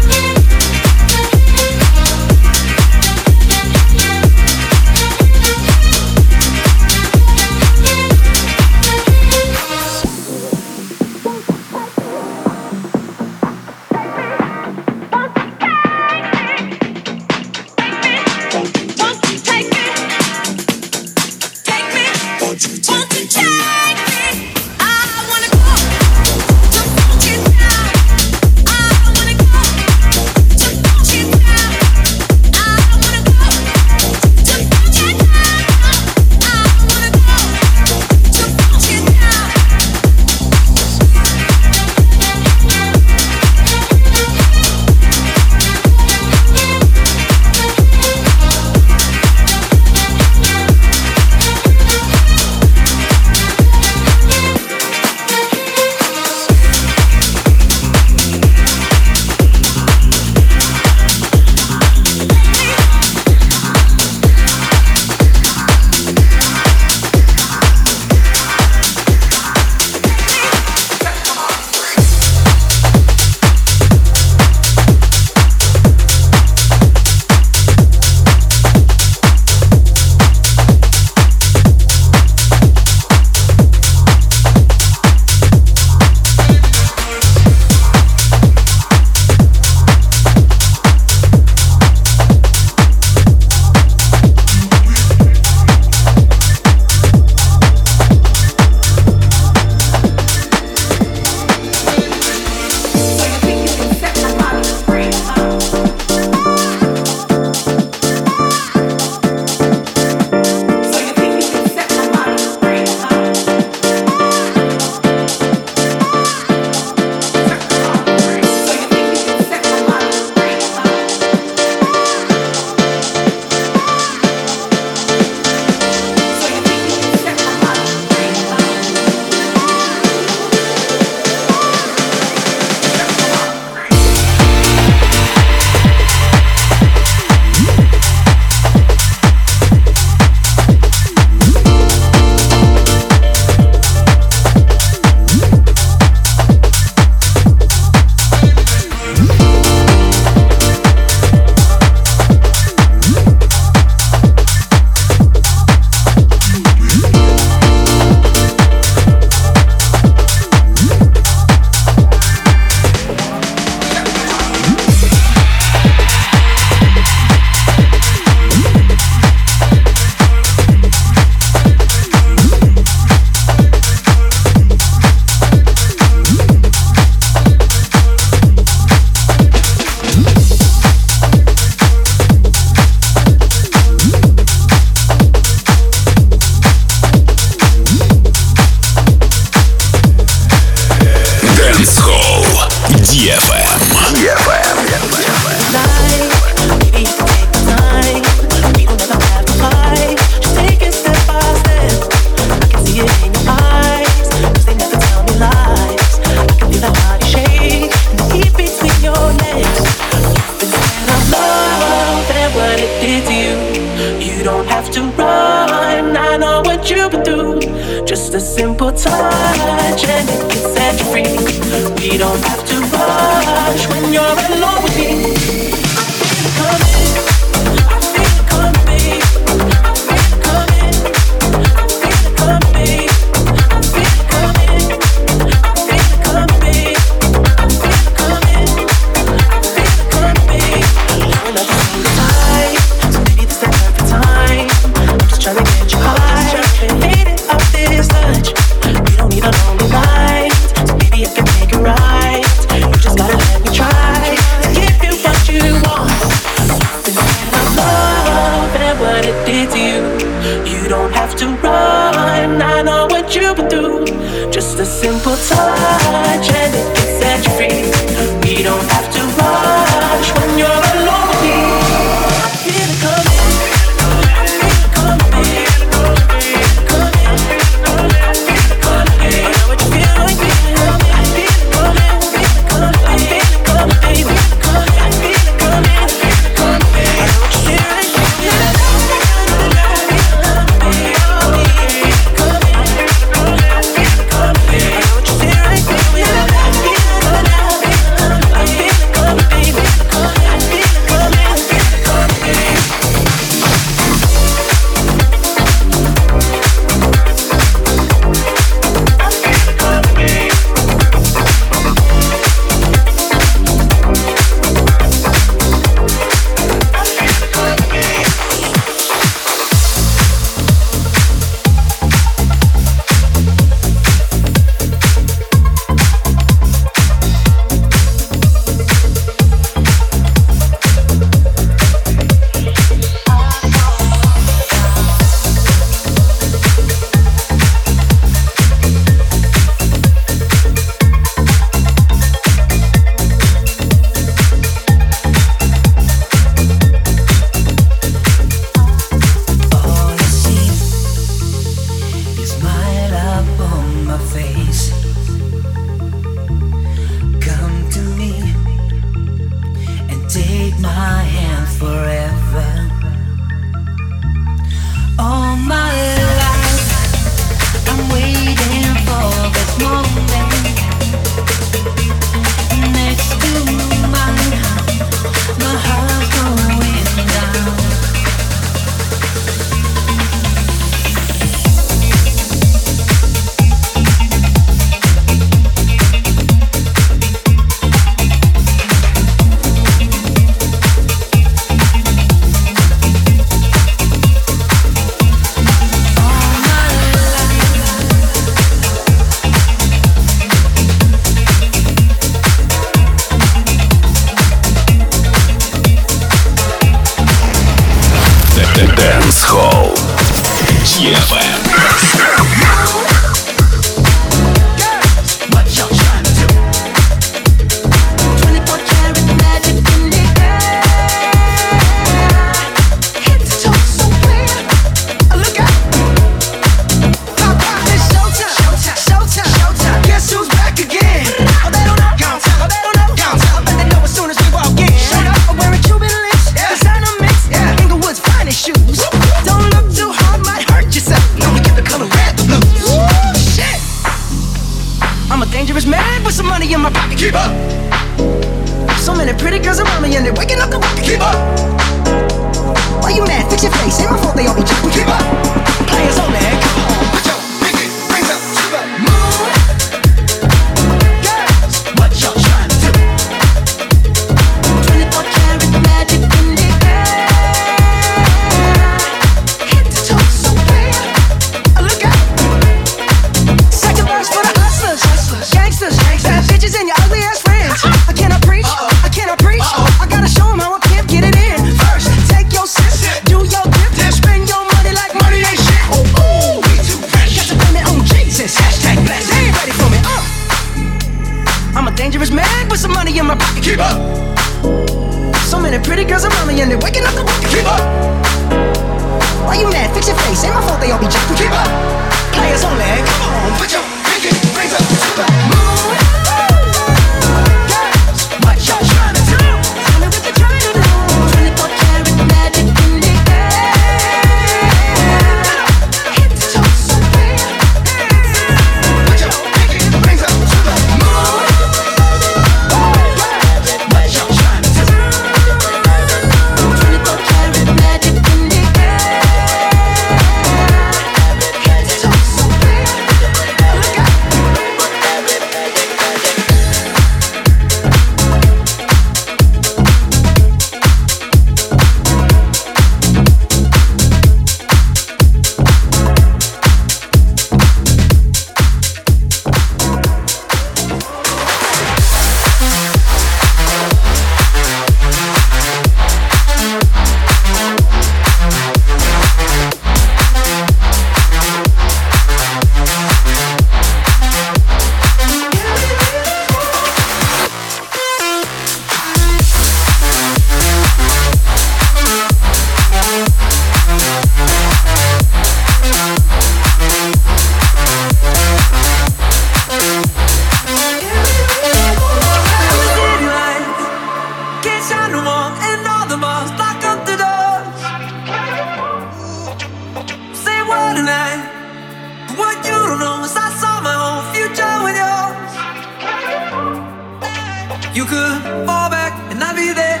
[597.94, 600.00] You could fall back and I'd be there.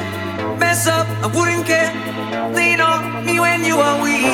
[0.58, 1.92] Mess up, I wouldn't care.
[2.52, 4.24] Lean on me when you are weak.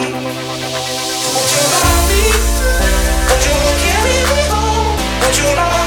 [1.35, 2.25] Would you love me?
[3.29, 4.97] Would you carry me home?
[5.21, 5.80] Would you love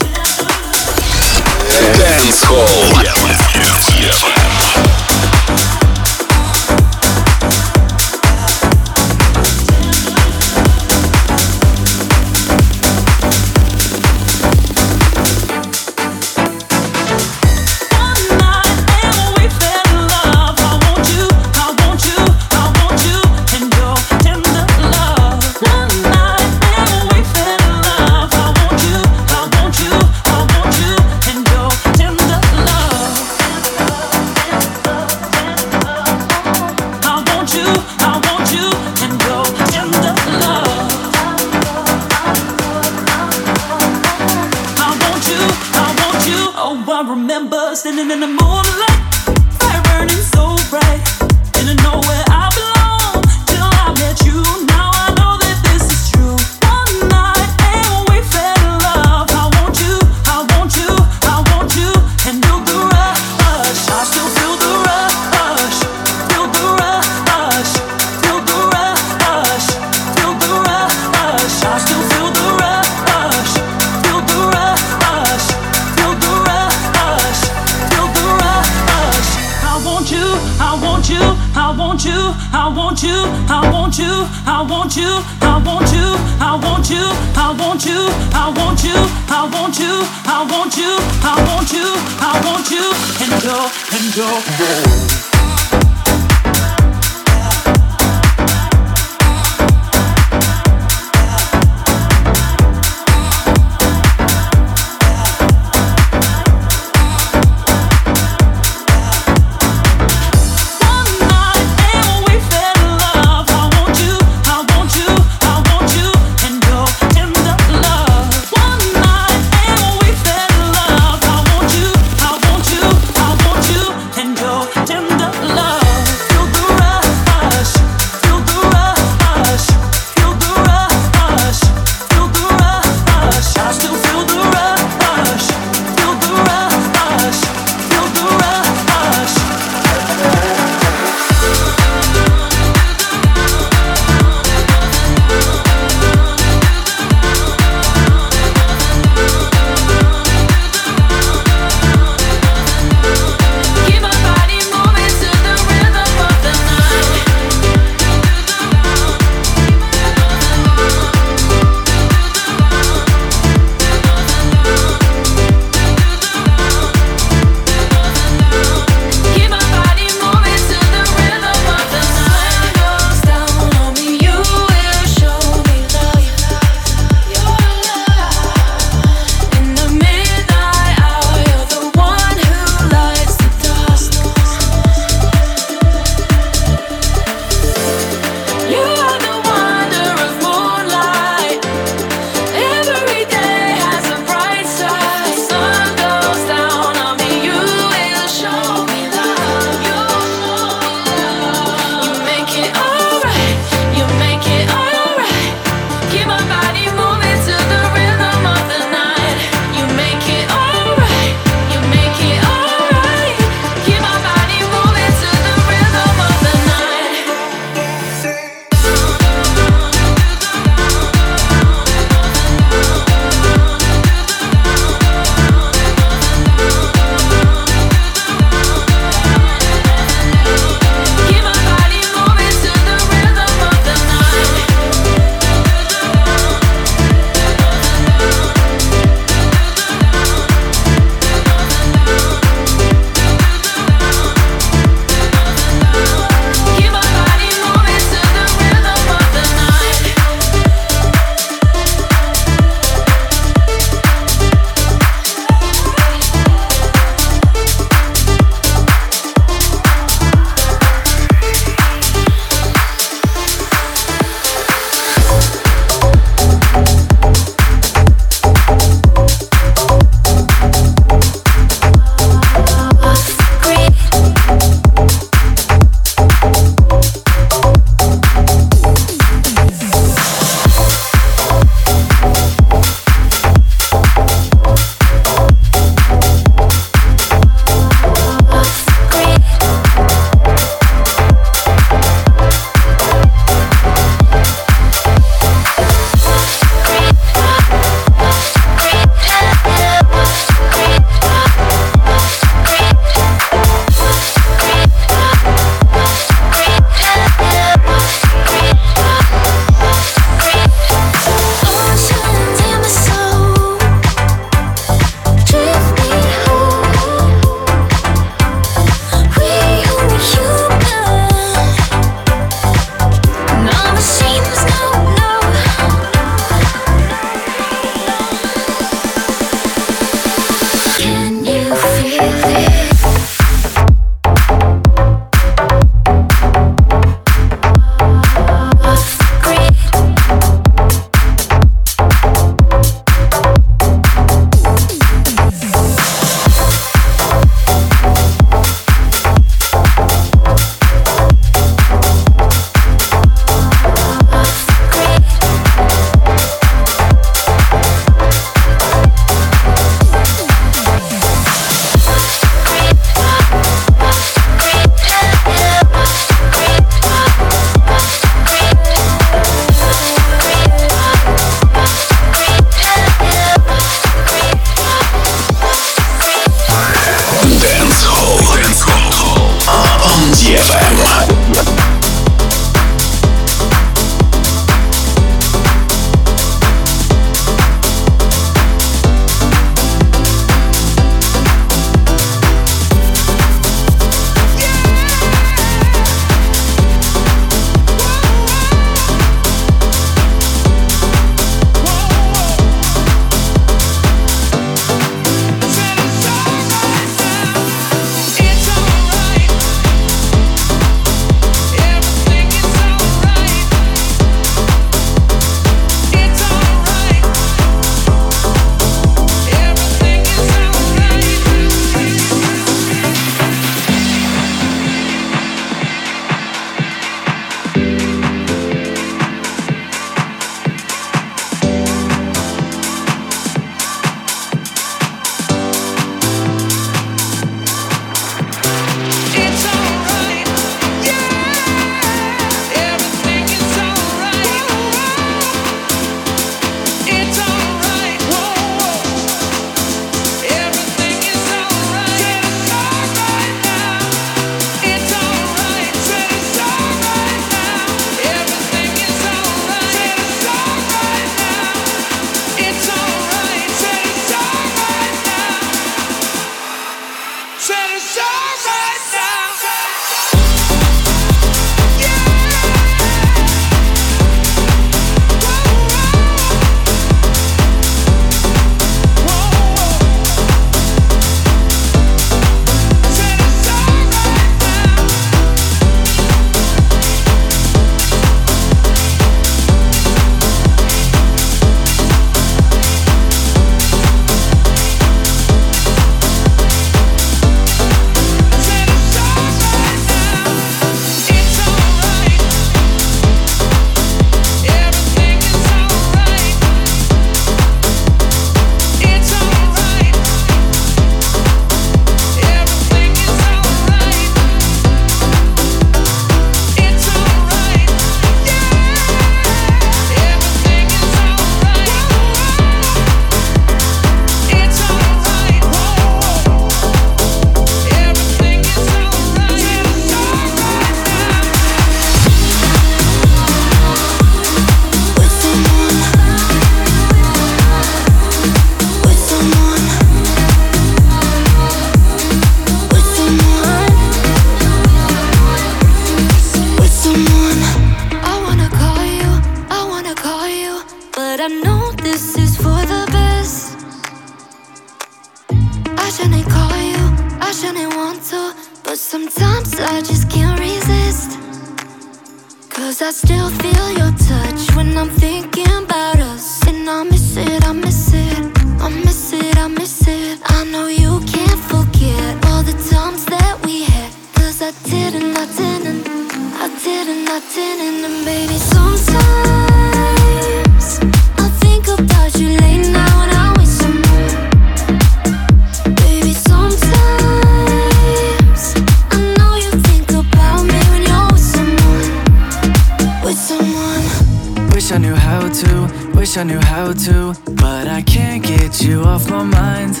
[596.32, 600.00] wish I knew how to, but I can't get you off my mind.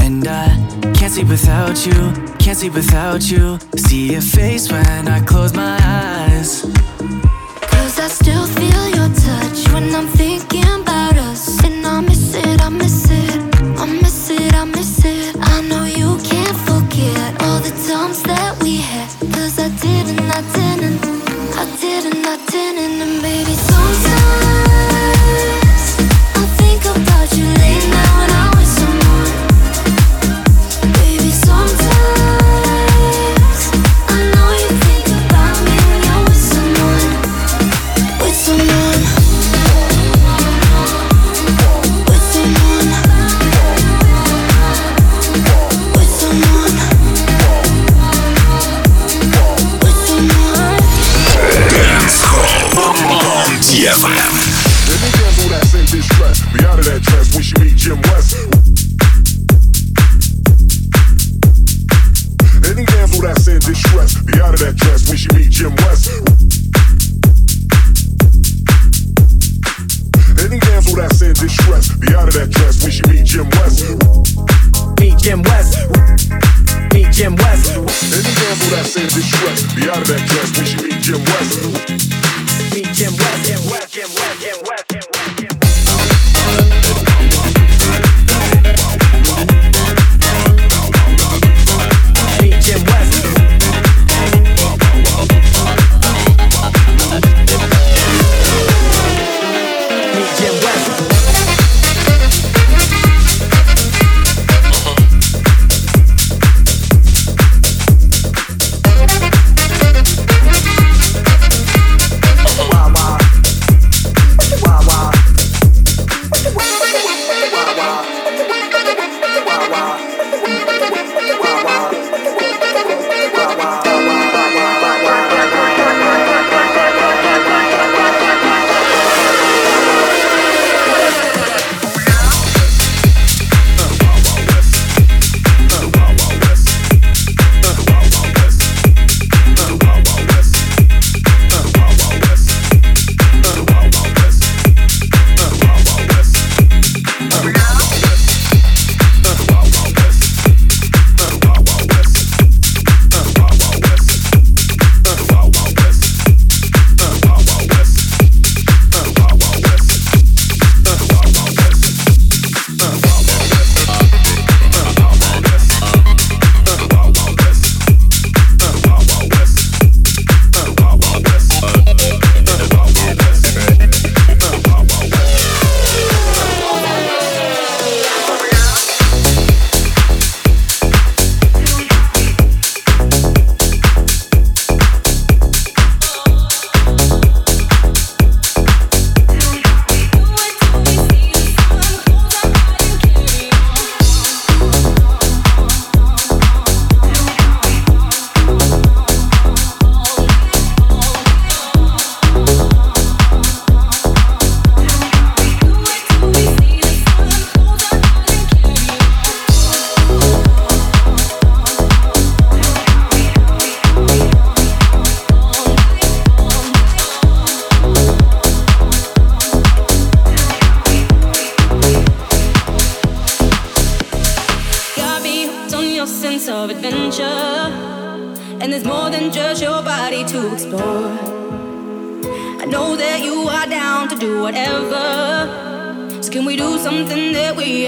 [0.00, 0.48] And I
[0.94, 3.58] can't sleep without you, can't sleep without you.
[3.76, 6.62] See your face when I close my eyes.
[7.72, 10.08] Cause I still feel your touch when I'm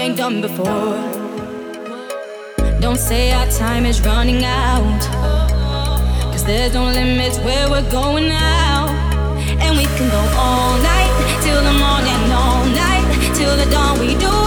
[0.07, 0.95] ain't done before.
[2.79, 5.01] Don't say our time is running out.
[6.31, 8.87] Cause there's no limits where we're going now.
[9.63, 11.11] And we can go all night
[11.43, 13.05] till the morning, all night
[13.35, 13.99] till the dawn.
[13.99, 14.46] We do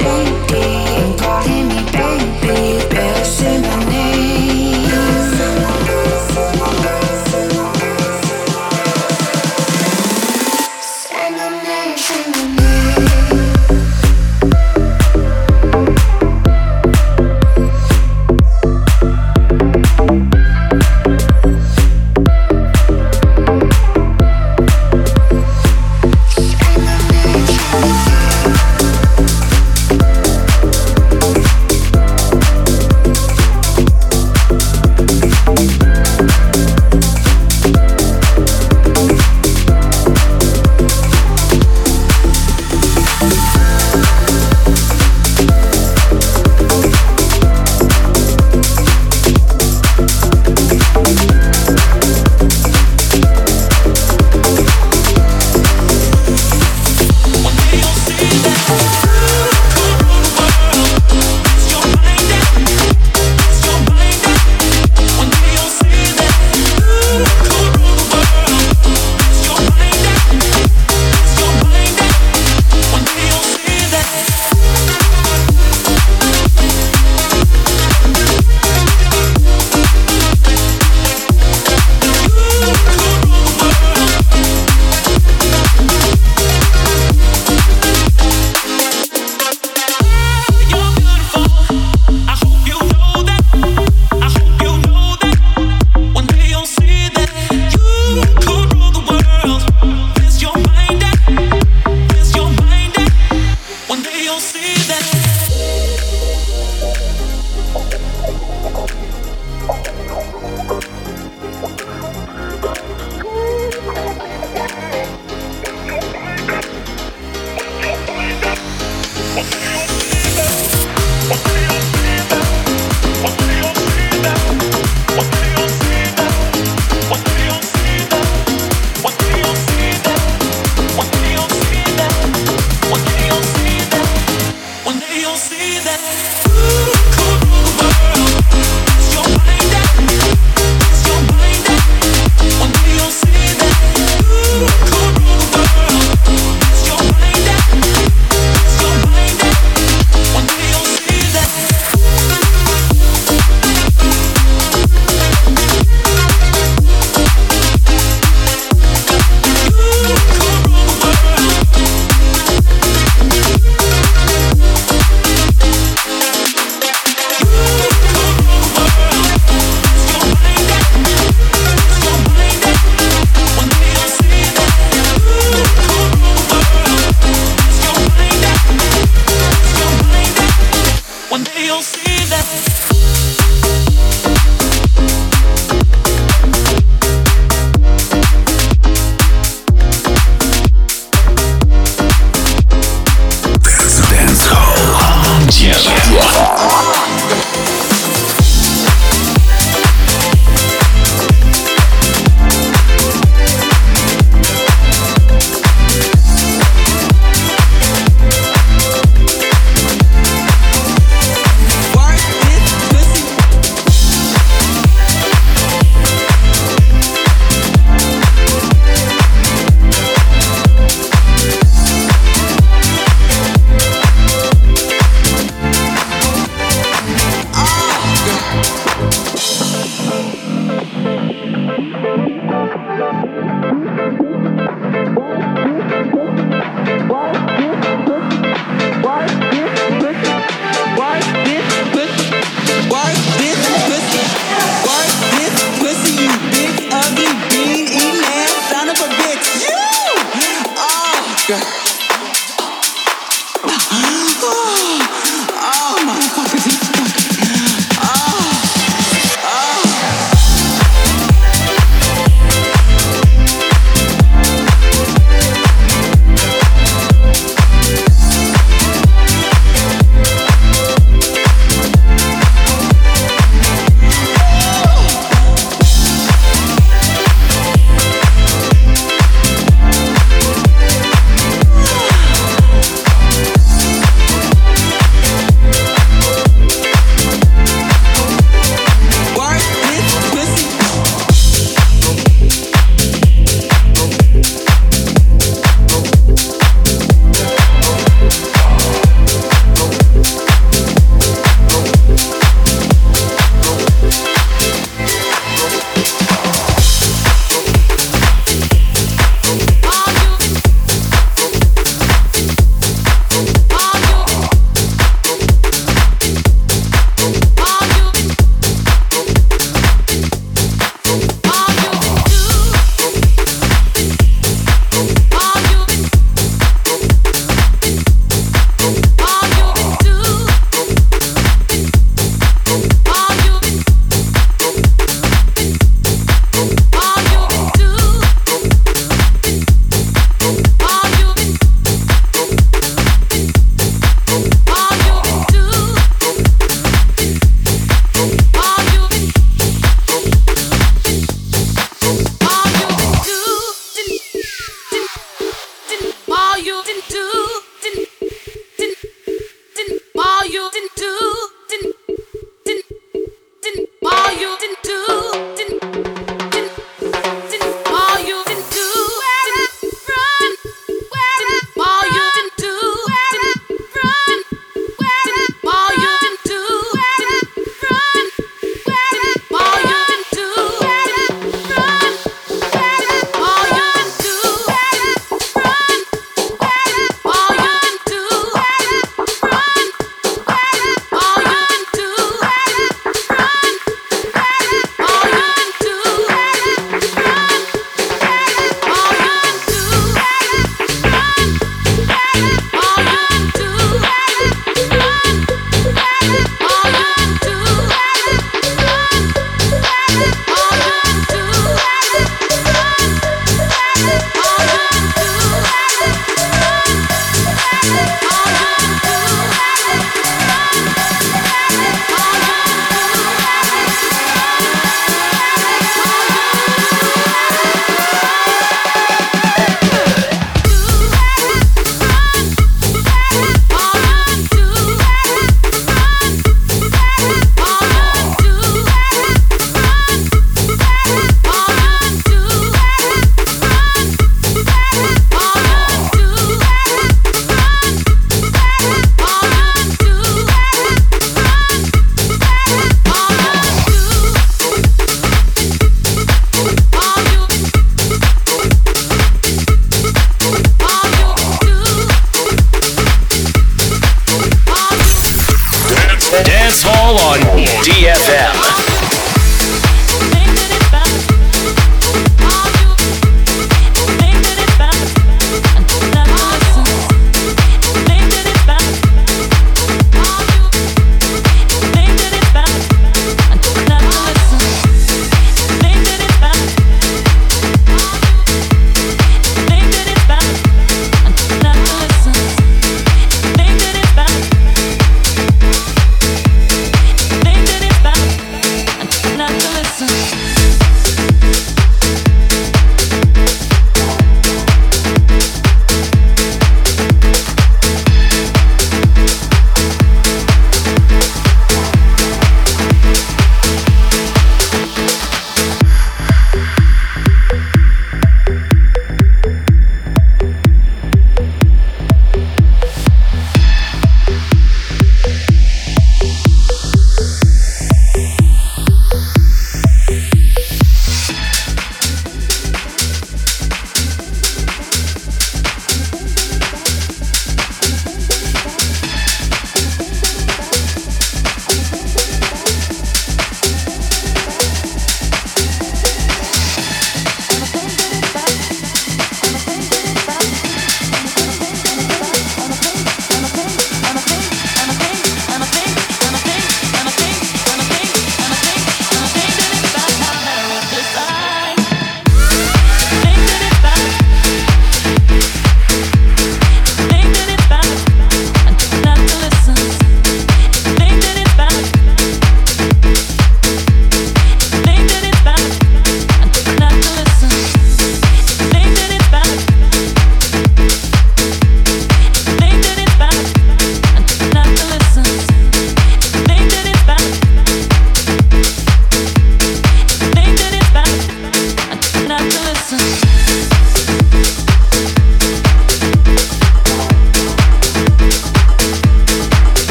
[0.00, 0.79] shady